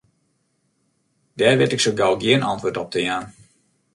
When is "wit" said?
1.57-1.75